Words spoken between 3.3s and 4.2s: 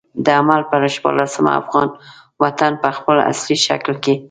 اصلي شکل کې.